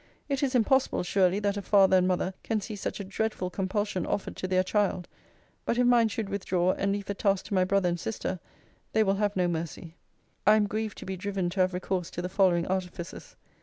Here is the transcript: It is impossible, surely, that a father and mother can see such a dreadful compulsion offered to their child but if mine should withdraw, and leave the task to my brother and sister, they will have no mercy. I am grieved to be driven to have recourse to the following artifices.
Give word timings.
It 0.27 0.41
is 0.41 0.55
impossible, 0.55 1.03
surely, 1.03 1.37
that 1.41 1.57
a 1.57 1.61
father 1.61 1.97
and 1.97 2.07
mother 2.07 2.33
can 2.41 2.59
see 2.59 2.75
such 2.75 2.99
a 2.99 3.03
dreadful 3.03 3.51
compulsion 3.51 4.03
offered 4.03 4.35
to 4.37 4.47
their 4.47 4.63
child 4.63 5.07
but 5.63 5.77
if 5.77 5.85
mine 5.85 6.07
should 6.07 6.27
withdraw, 6.27 6.71
and 6.71 6.91
leave 6.91 7.05
the 7.05 7.13
task 7.13 7.45
to 7.45 7.53
my 7.53 7.65
brother 7.65 7.89
and 7.89 7.99
sister, 7.99 8.39
they 8.93 9.03
will 9.03 9.17
have 9.21 9.35
no 9.35 9.47
mercy. 9.47 9.97
I 10.47 10.55
am 10.55 10.65
grieved 10.65 10.97
to 10.97 11.05
be 11.05 11.17
driven 11.17 11.51
to 11.51 11.59
have 11.59 11.75
recourse 11.75 12.09
to 12.13 12.21
the 12.23 12.29
following 12.29 12.65
artifices. 12.65 13.35